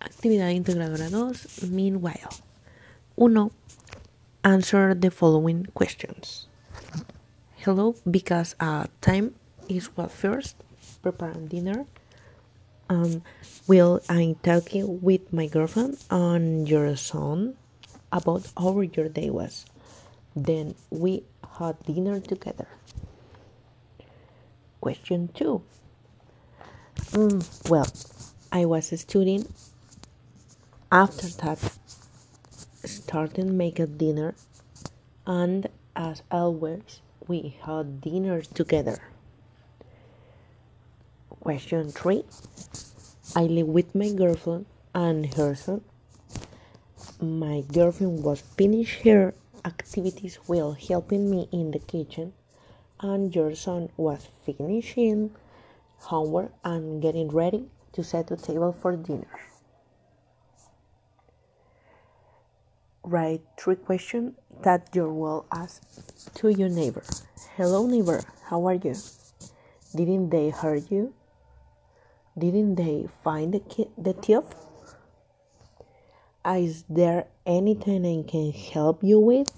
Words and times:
Actividad 0.00 0.54
integradora 0.54 1.10
2, 1.10 1.68
Meanwhile. 1.68 2.32
1. 3.16 3.50
Answer 4.42 4.94
the 4.94 5.10
following 5.10 5.66
questions. 5.74 6.48
Hello, 7.56 7.94
because 8.10 8.56
uh, 8.58 8.86
time 9.02 9.34
is 9.68 9.86
what 9.96 10.10
first. 10.10 10.56
Preparing 11.02 11.48
dinner. 11.48 11.84
Um, 12.88 13.22
will 13.68 14.00
I'm 14.08 14.34
talking 14.36 15.00
with 15.02 15.32
my 15.32 15.46
girlfriend 15.46 15.98
and 16.10 16.68
your 16.68 16.96
son 16.96 17.56
about 18.10 18.48
how 18.56 18.80
your 18.80 19.08
day 19.08 19.30
was. 19.30 19.66
Then 20.34 20.74
we 20.90 21.24
had 21.58 21.76
dinner 21.84 22.20
together. 22.20 22.68
Question 24.80 25.28
2. 25.34 25.62
Mm, 27.12 27.68
well, 27.68 27.86
I 28.50 28.64
was 28.64 28.88
studying 28.98 29.46
after 30.92 31.28
that, 31.28 31.78
started 32.84 33.46
making 33.46 33.96
dinner, 33.96 34.34
and 35.26 35.68
as 35.94 36.22
always, 36.30 37.00
we 37.28 37.56
had 37.62 38.00
dinner 38.00 38.42
together. 38.42 38.98
Question 41.28 41.90
3 41.90 42.24
I 43.36 43.42
live 43.42 43.68
with 43.68 43.94
my 43.94 44.10
girlfriend 44.10 44.66
and 44.94 45.32
her 45.34 45.54
son. 45.54 45.82
My 47.20 47.62
girlfriend 47.72 48.24
was 48.24 48.40
finishing 48.40 49.12
her 49.12 49.34
activities 49.64 50.36
while 50.46 50.72
helping 50.72 51.30
me 51.30 51.48
in 51.52 51.70
the 51.70 51.78
kitchen, 51.78 52.32
and 53.00 53.34
your 53.34 53.54
son 53.54 53.90
was 53.96 54.26
finishing 54.44 55.30
homework 55.98 56.52
and 56.64 57.00
getting 57.00 57.28
ready 57.28 57.68
to 57.92 58.02
set 58.02 58.26
the 58.26 58.36
table 58.36 58.72
for 58.72 58.96
dinner. 58.96 59.28
Write 63.10 63.42
three 63.58 63.74
questions 63.74 64.38
that 64.62 64.90
you 64.94 65.10
will 65.10 65.44
ask 65.50 65.82
to 66.34 66.48
your 66.48 66.68
neighbor. 66.68 67.02
Hello, 67.56 67.84
neighbor, 67.84 68.22
how 68.44 68.64
are 68.68 68.74
you? 68.74 68.94
Didn't 69.96 70.30
they 70.30 70.50
hurt 70.50 70.92
you? 70.92 71.12
Didn't 72.38 72.76
they 72.76 73.08
find 73.24 73.52
the, 73.52 73.58
ki- 73.58 73.90
the 73.98 74.12
thief? 74.12 74.44
Is 76.46 76.84
there 76.88 77.26
anything 77.44 78.06
I 78.06 78.30
can 78.30 78.52
help 78.52 79.02
you 79.02 79.18
with? 79.18 79.50